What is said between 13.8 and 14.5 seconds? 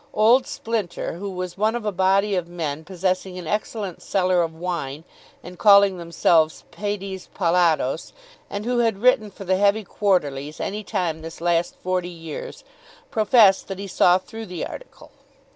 saw through